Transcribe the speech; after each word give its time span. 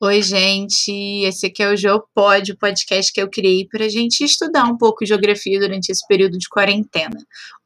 Oi, 0.00 0.22
gente. 0.22 0.92
Esse 1.24 1.46
aqui 1.46 1.60
é 1.60 1.72
o 1.72 1.76
Geopod, 1.76 2.52
o 2.52 2.56
podcast 2.56 3.12
que 3.12 3.20
eu 3.20 3.28
criei 3.28 3.66
para 3.66 3.84
a 3.84 3.88
gente 3.88 4.22
estudar 4.22 4.62
um 4.66 4.78
pouco 4.78 5.04
geografia 5.04 5.58
durante 5.58 5.90
esse 5.90 6.06
período 6.06 6.38
de 6.38 6.48
quarentena. 6.48 7.16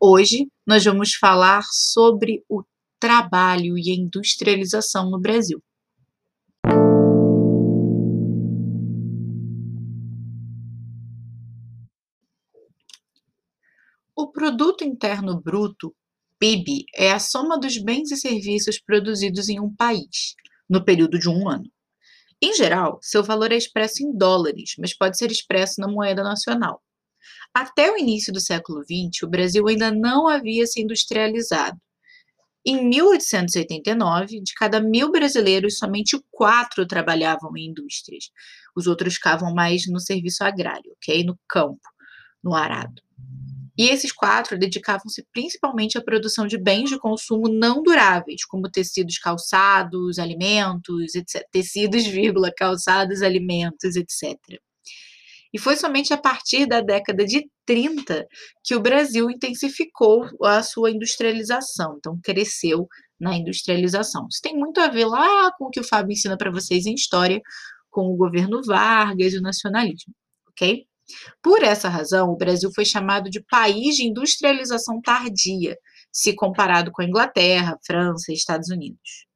Hoje 0.00 0.48
nós 0.66 0.82
vamos 0.82 1.12
falar 1.12 1.60
sobre 1.70 2.42
o 2.48 2.62
trabalho 2.98 3.76
e 3.76 3.90
a 3.90 3.94
industrialização 3.94 5.10
no 5.10 5.20
Brasil. 5.20 5.62
O 14.16 14.32
produto 14.32 14.84
interno 14.84 15.38
bruto, 15.38 15.94
PIB, 16.38 16.86
é 16.94 17.12
a 17.12 17.18
soma 17.18 17.60
dos 17.60 17.76
bens 17.76 18.10
e 18.10 18.16
serviços 18.16 18.80
produzidos 18.80 19.50
em 19.50 19.60
um 19.60 19.70
país 19.74 20.34
no 20.66 20.82
período 20.82 21.18
de 21.18 21.28
um 21.28 21.46
ano. 21.46 21.70
Em 22.42 22.54
geral, 22.54 22.98
seu 23.00 23.22
valor 23.22 23.52
é 23.52 23.56
expresso 23.56 24.02
em 24.02 24.12
dólares, 24.12 24.74
mas 24.76 24.92
pode 24.92 25.16
ser 25.16 25.30
expresso 25.30 25.80
na 25.80 25.86
moeda 25.86 26.24
nacional. 26.24 26.82
Até 27.54 27.90
o 27.92 27.96
início 27.96 28.32
do 28.32 28.40
século 28.40 28.82
XX, 28.82 29.22
o 29.22 29.28
Brasil 29.28 29.68
ainda 29.68 29.92
não 29.92 30.26
havia 30.26 30.66
se 30.66 30.82
industrializado. 30.82 31.78
Em 32.66 32.88
1889, 32.88 34.40
de 34.40 34.54
cada 34.54 34.80
mil 34.80 35.10
brasileiros, 35.10 35.78
somente 35.78 36.20
quatro 36.30 36.86
trabalhavam 36.86 37.56
em 37.56 37.66
indústrias. 37.66 38.30
Os 38.74 38.86
outros 38.86 39.14
ficavam 39.14 39.54
mais 39.54 39.86
no 39.88 40.00
serviço 40.00 40.42
agrário, 40.42 40.92
ok? 40.96 41.24
No 41.24 41.38
campo, 41.48 41.80
no 42.42 42.54
arado. 42.54 43.02
E 43.82 43.88
esses 43.88 44.12
quatro 44.12 44.56
dedicavam-se 44.56 45.26
principalmente 45.32 45.98
à 45.98 46.00
produção 46.00 46.46
de 46.46 46.56
bens 46.56 46.88
de 46.88 47.00
consumo 47.00 47.48
não 47.48 47.82
duráveis, 47.82 48.44
como 48.44 48.70
tecidos 48.70 49.18
calçados, 49.18 50.20
alimentos, 50.20 51.16
etc. 51.16 51.44
Tecidos, 51.50 52.06
vírgula, 52.06 52.52
calçados, 52.56 53.22
alimentos, 53.22 53.96
etc. 53.96 54.38
E 55.52 55.58
foi 55.58 55.76
somente 55.76 56.14
a 56.14 56.16
partir 56.16 56.64
da 56.64 56.80
década 56.80 57.24
de 57.24 57.44
30 57.66 58.24
que 58.62 58.76
o 58.76 58.80
Brasil 58.80 59.28
intensificou 59.28 60.28
a 60.44 60.62
sua 60.62 60.92
industrialização, 60.92 61.96
então 61.98 62.16
cresceu 62.22 62.86
na 63.18 63.34
industrialização. 63.34 64.28
Isso 64.30 64.40
tem 64.40 64.56
muito 64.56 64.78
a 64.78 64.86
ver 64.86 65.06
lá 65.06 65.50
com 65.58 65.64
o 65.64 65.70
que 65.70 65.80
o 65.80 65.84
Fábio 65.84 66.12
ensina 66.12 66.38
para 66.38 66.52
vocês 66.52 66.86
em 66.86 66.94
história, 66.94 67.42
com 67.90 68.02
o 68.02 68.16
governo 68.16 68.62
Vargas 68.64 69.32
e 69.32 69.38
o 69.38 69.42
nacionalismo, 69.42 70.14
ok? 70.50 70.86
Por 71.42 71.62
essa 71.62 71.88
razão, 71.88 72.30
o 72.30 72.36
Brasil 72.36 72.70
foi 72.74 72.84
chamado 72.84 73.28
de 73.28 73.42
país 73.42 73.96
de 73.96 74.04
industrialização 74.04 75.00
tardia, 75.00 75.76
se 76.12 76.34
comparado 76.34 76.90
com 76.92 77.02
a 77.02 77.04
Inglaterra, 77.04 77.78
França 77.84 78.30
e 78.30 78.34
Estados 78.34 78.68
Unidos. 78.68 79.26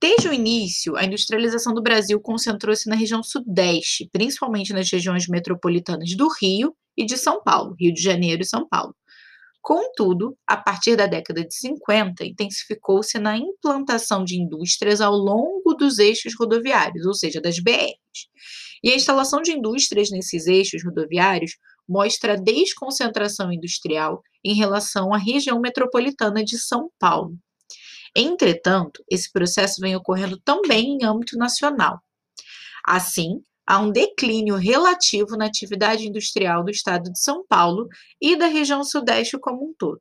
Desde 0.00 0.28
o 0.28 0.32
início, 0.32 0.96
a 0.96 1.04
industrialização 1.04 1.72
do 1.72 1.80
Brasil 1.80 2.20
concentrou-se 2.20 2.88
na 2.88 2.96
região 2.96 3.22
sudeste, 3.22 4.08
principalmente 4.12 4.72
nas 4.72 4.90
regiões 4.90 5.28
metropolitanas 5.28 6.16
do 6.16 6.28
Rio 6.40 6.74
e 6.96 7.06
de 7.06 7.16
São 7.16 7.40
Paulo, 7.40 7.76
Rio 7.78 7.94
de 7.94 8.02
Janeiro 8.02 8.42
e 8.42 8.44
São 8.44 8.68
Paulo. 8.68 8.96
Contudo, 9.62 10.36
a 10.44 10.56
partir 10.56 10.96
da 10.96 11.06
década 11.06 11.44
de 11.44 11.54
50, 11.54 12.24
intensificou-se 12.24 13.16
na 13.20 13.38
implantação 13.38 14.24
de 14.24 14.36
indústrias 14.36 15.00
ao 15.00 15.14
longo 15.14 15.74
dos 15.74 16.00
eixos 16.00 16.34
rodoviários, 16.36 17.06
ou 17.06 17.14
seja, 17.14 17.40
das 17.40 17.60
BRs. 17.60 17.96
E 18.82 18.90
a 18.90 18.96
instalação 18.96 19.40
de 19.40 19.52
indústrias 19.52 20.10
nesses 20.10 20.48
eixos 20.48 20.84
rodoviários 20.84 21.52
mostra 21.88 22.32
a 22.32 22.36
desconcentração 22.36 23.52
industrial 23.52 24.20
em 24.44 24.54
relação 24.54 25.14
à 25.14 25.16
região 25.16 25.60
metropolitana 25.60 26.42
de 26.42 26.58
São 26.58 26.90
Paulo. 26.98 27.38
Entretanto, 28.16 29.02
esse 29.08 29.30
processo 29.30 29.80
vem 29.80 29.94
ocorrendo 29.94 30.40
também 30.44 30.96
em 30.96 31.04
âmbito 31.04 31.36
nacional. 31.38 32.00
Assim, 32.84 33.40
há 33.66 33.78
um 33.78 33.90
declínio 33.90 34.56
relativo 34.56 35.36
na 35.36 35.46
atividade 35.46 36.06
industrial 36.06 36.64
do 36.64 36.70
estado 36.70 37.10
de 37.10 37.20
São 37.20 37.44
Paulo 37.46 37.88
e 38.20 38.36
da 38.36 38.46
região 38.46 38.84
sudeste 38.84 39.38
como 39.38 39.64
um 39.64 39.74
todo. 39.78 40.00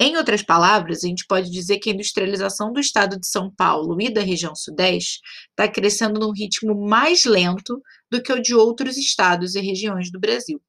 Em 0.00 0.16
outras 0.16 0.42
palavras, 0.42 1.04
a 1.04 1.06
gente 1.06 1.26
pode 1.26 1.50
dizer 1.50 1.78
que 1.78 1.90
a 1.90 1.92
industrialização 1.92 2.72
do 2.72 2.80
estado 2.80 3.20
de 3.20 3.26
São 3.26 3.50
Paulo 3.50 4.00
e 4.00 4.12
da 4.12 4.20
região 4.20 4.54
sudeste 4.54 5.20
está 5.50 5.68
crescendo 5.68 6.18
num 6.18 6.32
ritmo 6.32 6.74
mais 6.74 7.24
lento 7.24 7.80
do 8.10 8.20
que 8.20 8.32
o 8.32 8.42
de 8.42 8.54
outros 8.54 8.96
estados 8.96 9.54
e 9.54 9.60
regiões 9.60 10.10
do 10.10 10.18
Brasil. 10.18 10.60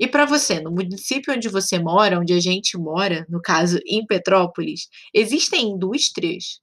E 0.00 0.06
para 0.06 0.24
você, 0.24 0.60
no 0.60 0.70
município 0.70 1.34
onde 1.34 1.48
você 1.48 1.78
mora, 1.78 2.20
onde 2.20 2.32
a 2.32 2.40
gente 2.40 2.78
mora, 2.78 3.26
no 3.28 3.42
caso 3.42 3.80
em 3.84 4.06
Petrópolis, 4.06 4.88
existem 5.12 5.70
indústrias 5.70 6.60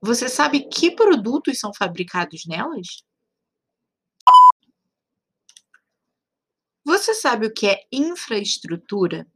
você 0.00 0.28
sabe 0.28 0.68
que 0.68 0.90
produtos 0.90 1.58
são 1.58 1.72
fabricados 1.72 2.46
nelas? 2.46 3.02
Você 6.84 7.14
sabe 7.14 7.46
o 7.46 7.52
que 7.52 7.66
é 7.66 7.80
infraestrutura? 7.90 9.26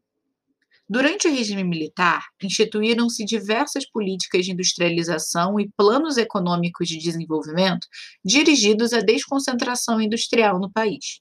Durante 0.91 1.29
o 1.29 1.31
regime 1.31 1.65
militar, 1.65 2.27
instituíram-se 2.43 3.25
diversas 3.25 3.89
políticas 3.91 4.47
de 4.47 4.53
industrialização 4.53 5.61
e 5.61 5.71
planos 5.77 6.17
econômicos 6.17 6.89
de 6.89 6.99
desenvolvimento 6.99 7.87
dirigidos 8.25 8.95
à 8.95 9.01
desconcentração 9.01 10.01
industrial 10.01 10.59
no 10.59 10.71
país. 10.71 11.21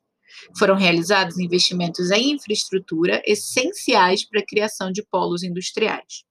Foram 0.57 0.75
realizados 0.75 1.37
investimentos 1.37 2.11
em 2.11 2.31
infraestrutura 2.31 3.21
essenciais 3.25 4.25
para 4.27 4.39
a 4.39 4.45
criação 4.45 4.91
de 4.91 5.03
polos 5.03 5.43
industriais. 5.43 6.23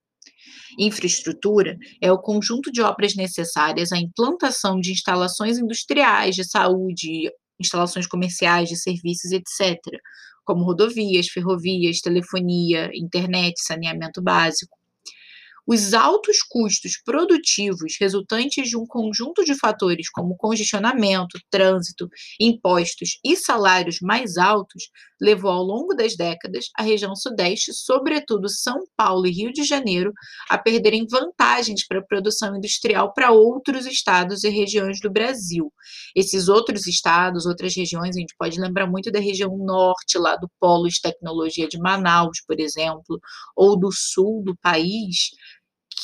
Infraestrutura 0.78 1.76
é 2.00 2.12
o 2.12 2.19
conjunto 2.19 2.70
de 2.70 2.82
obras 2.82 3.14
necessárias 3.14 3.92
à 3.92 3.98
implantação 3.98 4.78
de 4.78 4.92
instalações 4.92 5.59
industriais, 5.59 6.34
de 6.34 6.44
saúde, 6.44 7.31
instalações 7.59 8.06
comerciais, 8.06 8.69
de 8.69 8.76
serviços, 8.76 9.32
etc., 9.32 9.78
como 10.44 10.64
rodovias, 10.64 11.28
ferrovias, 11.28 12.00
telefonia, 12.00 12.91
internet, 12.94 13.54
saneamento 13.59 14.22
básico. 14.22 14.76
Os 15.66 15.94
altos 15.94 16.38
custos 16.49 16.93
produtivos 17.04 17.97
resultantes 18.00 18.69
de 18.69 18.77
um 18.77 18.87
conjunto 18.87 19.44
de 19.44 19.59
fatores 19.59 20.09
como 20.09 20.37
congestionamento, 20.37 21.41
trânsito, 21.50 22.09
impostos 22.41 23.19
e 23.25 23.37
salários 23.37 23.99
mais 24.00 24.37
altos 24.37 24.84
levou 25.21 25.50
ao 25.50 25.62
longo 25.62 25.94
das 25.94 26.15
décadas 26.16 26.66
a 26.76 26.82
região 26.82 27.16
Sudeste, 27.16 27.72
sobretudo 27.72 28.49
São 28.49 28.84
Paulo 28.97 29.26
e 29.26 29.31
Rio 29.31 29.53
de 29.53 29.65
Janeiro, 29.65 30.12
a 30.49 30.59
perderem 30.59 31.06
vantagens 31.10 31.87
para 31.87 32.00
a 32.00 32.05
produção 32.05 32.55
industrial 32.56 33.12
para 33.12 33.32
outros 33.32 33.87
estados 33.87 34.44
e 34.44 34.50
regiões 34.50 35.00
do 35.00 35.10
Brasil. 35.10 35.72
Esses 36.15 36.49
outros 36.49 36.87
estados, 36.87 37.47
outras 37.47 37.75
regiões, 37.75 38.16
a 38.16 38.21
gente 38.21 38.34
pode 38.38 38.60
lembrar 38.60 38.87
muito 38.87 39.10
da 39.10 39.19
região 39.19 39.56
norte, 39.56 40.19
lá 40.19 40.37
do 40.37 40.50
Polo 40.60 40.88
de 40.88 41.00
Tecnologia 41.00 41.66
de 41.66 41.78
Manaus, 41.78 42.38
por 42.47 42.60
exemplo, 42.60 43.19
ou 43.56 43.78
do 43.78 43.91
sul 43.91 44.43
do 44.44 44.56
país, 44.56 45.31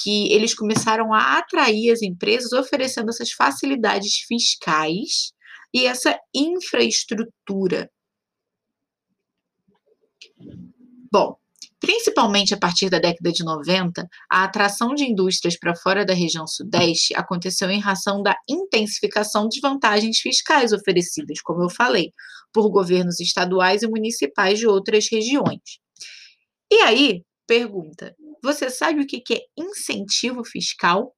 que 0.01 0.33
eles 0.33 0.55
começaram 0.55 1.13
a 1.13 1.39
atrair 1.39 1.91
as 1.91 2.03
empresas 2.03 2.53
oferecendo 2.53 3.11
essas 3.11 3.33
facilidades 3.33 4.17
fiscais 4.27 5.33
e 5.73 5.87
essa 5.87 6.19
infraestrutura. 6.35 7.91
Bom, 11.11 11.37
principalmente 11.79 12.55
a 12.55 12.57
partir 12.57 12.89
da 12.89 12.99
década 12.99 13.33
de 13.33 13.45
90, 13.45 14.09
a 14.31 14.45
atração 14.45 14.95
de 14.95 15.05
indústrias 15.05 15.59
para 15.59 15.75
fora 15.75 16.07
da 16.07 16.15
região 16.15 16.47
Sudeste 16.47 17.15
aconteceu 17.15 17.71
em 17.71 17.81
razão 17.81 18.23
da 18.23 18.37
intensificação 18.49 19.49
de 19.49 19.61
vantagens 19.61 20.19
fiscais 20.19 20.73
oferecidas, 20.73 21.41
como 21.43 21.63
eu 21.63 21.71
falei, 21.71 22.13
por 22.53 22.71
governos 22.71 23.21
estaduais 23.21 23.83
e 23.83 23.89
municipais 23.89 24.59
de 24.59 24.67
outras 24.67 25.09
regiões. 25.11 25.61
E 26.71 26.77
aí, 26.77 27.23
pergunta: 27.53 28.17
você 28.43 28.71
sabe 28.71 29.03
o 29.03 29.07
que 29.07 29.23
é 29.35 29.41
incentivo 29.55 30.43
fiscal? 30.43 31.15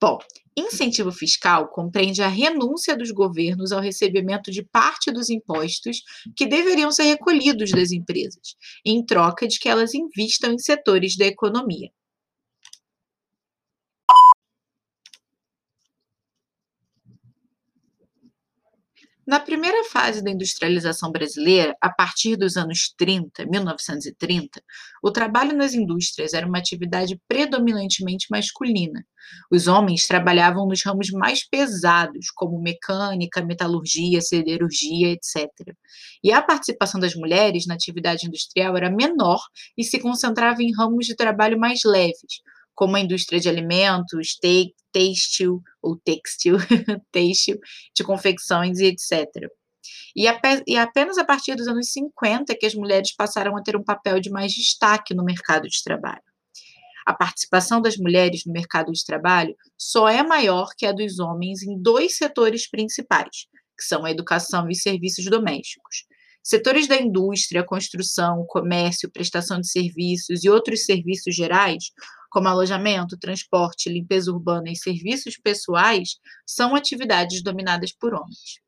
Bom, 0.00 0.18
incentivo 0.56 1.12
fiscal 1.12 1.68
compreende 1.68 2.20
a 2.22 2.28
renúncia 2.28 2.96
dos 2.96 3.12
governos 3.12 3.70
ao 3.70 3.80
recebimento 3.80 4.50
de 4.50 4.64
parte 4.64 5.12
dos 5.12 5.30
impostos 5.30 6.02
que 6.36 6.44
deveriam 6.44 6.90
ser 6.90 7.04
recolhidos 7.04 7.70
das 7.70 7.92
empresas, 7.92 8.56
em 8.84 9.06
troca 9.06 9.46
de 9.46 9.60
que 9.60 9.68
elas 9.68 9.94
invistam 9.94 10.52
em 10.52 10.58
setores 10.58 11.16
da 11.16 11.24
economia. 11.24 11.90
Na 19.26 19.40
primeira 19.40 19.84
fase 19.84 20.22
da 20.22 20.30
industrialização 20.30 21.10
brasileira, 21.10 21.74
a 21.80 21.88
partir 21.88 22.36
dos 22.36 22.58
anos 22.58 22.92
30, 22.94 23.46
1930, 23.46 24.62
o 25.02 25.10
trabalho 25.10 25.56
nas 25.56 25.72
indústrias 25.72 26.34
era 26.34 26.46
uma 26.46 26.58
atividade 26.58 27.18
predominantemente 27.26 28.26
masculina. 28.30 29.02
Os 29.50 29.66
homens 29.66 30.06
trabalhavam 30.06 30.66
nos 30.66 30.84
ramos 30.84 31.10
mais 31.10 31.42
pesados, 31.42 32.30
como 32.34 32.60
mecânica, 32.60 33.42
metalurgia, 33.42 34.20
siderurgia, 34.20 35.12
etc. 35.12 35.48
E 36.22 36.30
a 36.30 36.42
participação 36.42 37.00
das 37.00 37.14
mulheres 37.14 37.66
na 37.66 37.74
atividade 37.74 38.26
industrial 38.26 38.76
era 38.76 38.90
menor 38.90 39.40
e 39.74 39.82
se 39.82 39.98
concentrava 40.00 40.62
em 40.62 40.74
ramos 40.74 41.06
de 41.06 41.16
trabalho 41.16 41.58
mais 41.58 41.80
leves, 41.82 42.42
como 42.74 42.96
a 42.96 43.00
indústria 43.00 43.40
de 43.40 43.48
alimentos, 43.48 44.38
têxtil 44.92 45.62
ou 45.82 45.96
têxtil, 45.96 46.56
têxtil, 47.12 47.58
de 47.94 48.04
confecções 48.04 48.78
e 48.78 48.86
etc. 48.86 49.28
E, 50.16 50.26
e 50.66 50.76
apenas 50.76 51.18
a 51.18 51.24
partir 51.24 51.54
dos 51.54 51.68
anos 51.68 51.90
50 51.92 52.54
que 52.54 52.66
as 52.66 52.74
mulheres 52.74 53.14
passaram 53.14 53.56
a 53.56 53.62
ter 53.62 53.76
um 53.76 53.84
papel 53.84 54.20
de 54.20 54.30
mais 54.30 54.52
destaque 54.52 55.14
no 55.14 55.24
mercado 55.24 55.68
de 55.68 55.82
trabalho. 55.82 56.22
A 57.06 57.12
participação 57.12 57.82
das 57.82 57.96
mulheres 57.98 58.46
no 58.46 58.52
mercado 58.52 58.90
de 58.90 59.04
trabalho 59.04 59.54
só 59.76 60.08
é 60.08 60.22
maior 60.22 60.68
que 60.76 60.86
a 60.86 60.92
dos 60.92 61.18
homens 61.18 61.62
em 61.62 61.80
dois 61.80 62.16
setores 62.16 62.68
principais, 62.68 63.46
que 63.76 63.84
são 63.84 64.04
a 64.04 64.10
educação 64.10 64.70
e 64.70 64.74
serviços 64.74 65.26
domésticos. 65.26 66.06
Setores 66.42 66.86
da 66.86 66.96
indústria, 66.96 67.64
construção, 67.64 68.44
comércio, 68.46 69.10
prestação 69.10 69.60
de 69.60 69.68
serviços 69.68 70.44
e 70.44 70.48
outros 70.48 70.84
serviços 70.84 71.34
gerais 71.34 71.84
como 72.34 72.48
alojamento, 72.48 73.16
transporte, 73.16 73.88
limpeza 73.88 74.32
urbana 74.32 74.68
e 74.68 74.74
serviços 74.74 75.36
pessoais, 75.36 76.18
são 76.44 76.74
atividades 76.74 77.44
dominadas 77.44 77.92
por 77.92 78.12
homens. 78.12 78.58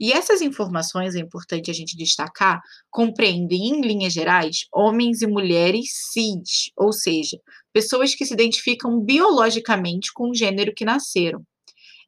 E 0.00 0.12
essas 0.12 0.42
informações, 0.42 1.14
é 1.14 1.20
importante 1.20 1.70
a 1.70 1.74
gente 1.74 1.96
destacar, 1.96 2.60
compreendem, 2.90 3.68
em 3.68 3.80
linhas 3.80 4.12
gerais, 4.12 4.66
homens 4.72 5.22
e 5.22 5.28
mulheres 5.28 5.90
cis, 6.12 6.72
ou 6.76 6.92
seja, 6.92 7.38
pessoas 7.72 8.12
que 8.12 8.26
se 8.26 8.34
identificam 8.34 9.00
biologicamente 9.00 10.12
com 10.12 10.30
o 10.30 10.34
gênero 10.34 10.74
que 10.74 10.84
nasceram. 10.84 11.44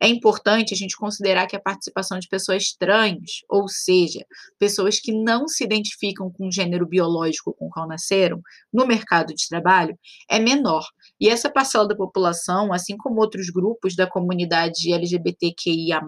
É 0.03 0.09
importante 0.09 0.73
a 0.73 0.77
gente 0.77 0.97
considerar 0.97 1.47
que 1.47 1.55
a 1.55 1.61
participação 1.61 2.19
de 2.19 2.27
pessoas 2.27 2.73
trans, 2.73 3.43
ou 3.49 3.69
seja, 3.69 4.25
pessoas 4.59 4.99
que 4.99 5.13
não 5.13 5.47
se 5.47 5.63
identificam 5.63 6.31
com 6.31 6.49
o 6.49 6.53
gênero 6.53 6.87
biológico 6.87 7.53
com 7.53 7.67
o 7.67 7.71
qual 7.71 7.87
nasceram, 7.87 8.41
no 8.73 8.87
mercado 8.87 9.35
de 9.35 9.47
trabalho, 9.47 9.99
é 10.29 10.39
menor. 10.39 10.87
E 11.21 11.29
essa 11.29 11.51
parcela 11.51 11.87
da 11.87 11.95
população, 11.95 12.73
assim 12.73 12.97
como 12.97 13.21
outros 13.21 13.51
grupos 13.51 13.95
da 13.95 14.07
comunidade 14.07 14.91
LGBTQIA, 14.91 16.01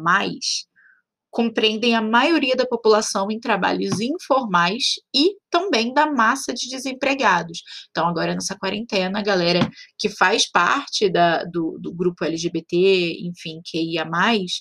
compreendem 1.32 1.96
a 1.96 2.02
maioria 2.02 2.55
da 2.55 2.67
população 2.67 3.31
em 3.31 3.40
trabalhos 3.40 3.99
informais 4.00 4.96
e 5.14 5.34
também 5.50 5.93
da 5.93 6.12
massa 6.12 6.52
de 6.52 6.69
desempregados. 6.69 7.62
Então, 7.90 8.06
agora 8.06 8.34
nessa 8.34 8.55
quarentena, 8.55 9.19
a 9.19 9.23
galera 9.23 9.69
que 9.99 10.11
faz 10.11 10.49
parte 10.49 11.08
da, 11.08 11.43
do, 11.44 11.79
do 11.81 11.90
grupo 11.90 12.23
LGBT, 12.23 13.17
enfim, 13.23 13.62
que 13.64 13.79
ia 13.79 14.05
mais, 14.05 14.61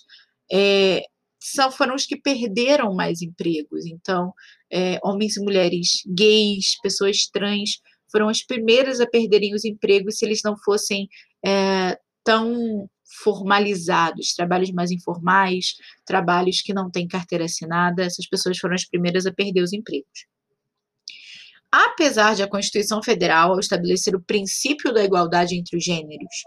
é, 0.49 1.03
são, 1.41 1.69
foram 1.69 1.93
os 1.93 2.05
que 2.05 2.15
perderam 2.15 2.95
mais 2.95 3.21
empregos. 3.21 3.85
Então, 3.85 4.31
é, 4.71 4.97
homens 5.03 5.35
e 5.35 5.43
mulheres 5.43 6.01
gays, 6.07 6.79
pessoas 6.81 7.27
trans, 7.27 7.81
foram 8.09 8.29
as 8.29 8.45
primeiras 8.45 9.01
a 9.01 9.07
perderem 9.07 9.53
os 9.53 9.65
empregos 9.65 10.17
se 10.17 10.25
eles 10.25 10.39
não 10.41 10.55
fossem 10.63 11.09
é, 11.45 11.97
tão 12.23 12.89
formalizados, 13.23 14.33
trabalhos 14.33 14.71
mais 14.71 14.91
informais, 14.91 15.75
trabalhos 16.05 16.61
que 16.61 16.73
não 16.73 16.89
têm 16.89 17.07
carteira 17.07 17.45
assinada, 17.45 18.03
essas 18.03 18.27
pessoas 18.27 18.57
foram 18.57 18.75
as 18.75 18.87
primeiras 18.87 19.25
a 19.25 19.33
perder 19.33 19.61
os 19.61 19.73
empregos. 19.73 20.25
Apesar 21.71 22.35
de 22.35 22.43
a 22.43 22.49
Constituição 22.49 23.01
Federal 23.01 23.57
estabelecer 23.59 24.15
o 24.15 24.21
princípio 24.21 24.93
da 24.93 25.03
igualdade 25.03 25.55
entre 25.55 25.77
os 25.77 25.83
gêneros, 25.83 26.43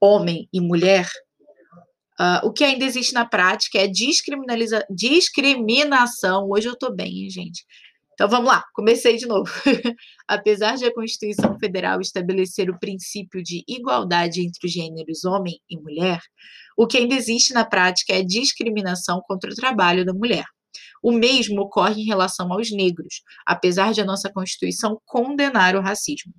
homem 0.00 0.48
e 0.52 0.60
mulher, 0.60 1.08
uh, 2.20 2.46
o 2.46 2.52
que 2.52 2.64
ainda 2.64 2.84
existe 2.84 3.14
na 3.14 3.24
prática 3.24 3.78
é 3.78 3.86
discriminação. 3.86 6.50
Hoje 6.50 6.68
eu 6.68 6.72
estou 6.72 6.92
bem, 6.94 7.22
hein, 7.22 7.30
gente? 7.30 7.64
Então 8.18 8.28
vamos 8.28 8.48
lá, 8.48 8.64
comecei 8.74 9.16
de 9.16 9.26
novo. 9.26 9.48
Apesar 10.26 10.74
de 10.74 10.84
a 10.84 10.92
Constituição 10.92 11.56
Federal 11.56 12.00
estabelecer 12.00 12.68
o 12.68 12.76
princípio 12.76 13.40
de 13.40 13.62
igualdade 13.68 14.40
entre 14.40 14.66
os 14.66 14.72
gêneros 14.72 15.24
homem 15.24 15.60
e 15.70 15.78
mulher, 15.78 16.18
o 16.76 16.84
que 16.84 16.98
ainda 16.98 17.14
existe 17.14 17.54
na 17.54 17.64
prática 17.64 18.12
é 18.12 18.24
discriminação 18.24 19.22
contra 19.24 19.52
o 19.52 19.54
trabalho 19.54 20.04
da 20.04 20.12
mulher. 20.12 20.44
O 21.00 21.12
mesmo 21.12 21.60
ocorre 21.60 22.02
em 22.02 22.06
relação 22.06 22.52
aos 22.52 22.72
negros, 22.72 23.22
apesar 23.46 23.92
de 23.92 24.00
a 24.00 24.04
nossa 24.04 24.28
Constituição 24.32 25.00
condenar 25.06 25.76
o 25.76 25.80
racismo. 25.80 26.34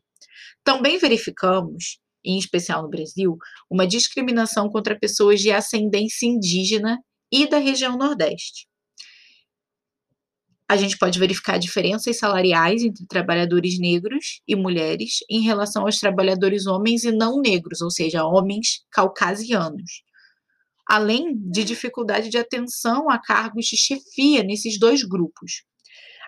Também 0.65 0.97
verificamos, 0.97 1.97
em 2.25 2.37
especial 2.37 2.83
no 2.83 2.89
Brasil, 2.89 3.37
uma 3.71 3.87
discriminação 3.87 4.67
contra 4.67 4.99
pessoas 4.99 5.39
de 5.39 5.49
ascendência 5.49 6.25
indígena 6.25 6.99
e 7.31 7.47
da 7.47 7.57
região 7.57 7.97
Nordeste 7.97 8.67
a 10.69 10.77
gente 10.77 10.99
pode 10.99 11.17
verificar 11.17 11.57
diferenças 11.57 12.19
salariais 12.19 12.83
entre 12.83 13.03
trabalhadores 13.07 13.79
negros 13.79 14.39
e 14.47 14.55
mulheres 14.55 15.17
em 15.27 15.41
relação 15.41 15.85
aos 15.85 15.97
trabalhadores 15.97 16.67
homens 16.67 17.03
e 17.03 17.11
não 17.11 17.41
negros, 17.41 17.81
ou 17.81 17.89
seja, 17.89 18.23
homens 18.23 18.85
caucasianos. 18.91 20.03
Além 20.87 21.35
de 21.35 21.63
dificuldade 21.63 22.29
de 22.29 22.37
atenção 22.37 23.09
a 23.09 23.17
cargos 23.17 23.65
de 23.65 23.75
chefia 23.75 24.43
nesses 24.43 24.79
dois 24.79 25.01
grupos. 25.01 25.63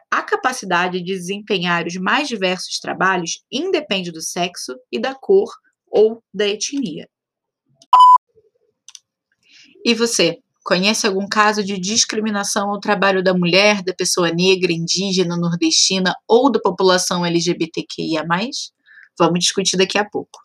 A 0.10 0.24
capacidade 0.24 0.98
de 0.98 1.14
desempenhar 1.14 1.86
os 1.86 1.96
mais 1.98 2.28
diversos 2.28 2.80
trabalhos 2.80 3.44
independe 3.52 4.12
do 4.12 4.22
sexo 4.22 4.76
e 4.92 5.00
da 5.00 5.14
cor 5.14 5.52
ou 5.88 6.24
da 6.34 6.48
etnia. 6.48 7.08
E 9.86 9.94
você? 9.94 10.40
Conhece 10.64 11.08
algum 11.08 11.28
caso 11.28 11.64
de 11.64 11.80
discriminação 11.80 12.70
ao 12.70 12.80
trabalho 12.80 13.24
da 13.24 13.34
mulher, 13.34 13.82
da 13.84 13.94
pessoa 13.94 14.32
negra, 14.32 14.72
indígena, 14.72 15.36
nordestina 15.36 16.14
ou 16.28 16.52
da 16.52 16.60
população 16.60 17.26
LGBTQIA? 17.26 18.24
Vamos 19.18 19.40
discutir 19.40 19.76
daqui 19.76 19.98
a 19.98 20.06
pouco. 20.06 20.40